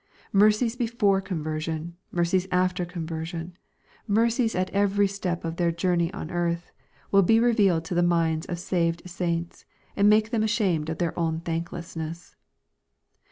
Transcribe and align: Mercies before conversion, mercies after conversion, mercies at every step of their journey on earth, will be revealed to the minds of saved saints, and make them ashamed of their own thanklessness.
Mercies 0.33 0.75
before 0.75 1.21
conversion, 1.21 1.95
mercies 2.11 2.47
after 2.51 2.85
conversion, 2.85 3.55
mercies 4.07 4.55
at 4.55 4.71
every 4.71 5.05
step 5.07 5.45
of 5.45 5.57
their 5.57 5.71
journey 5.71 6.11
on 6.11 6.31
earth, 6.31 6.71
will 7.11 7.21
be 7.21 7.39
revealed 7.39 7.85
to 7.85 7.93
the 7.93 8.01
minds 8.01 8.47
of 8.47 8.57
saved 8.57 9.07
saints, 9.07 9.63
and 9.95 10.09
make 10.09 10.31
them 10.31 10.41
ashamed 10.41 10.89
of 10.89 10.97
their 10.97 11.15
own 11.19 11.39
thanklessness. 11.41 12.35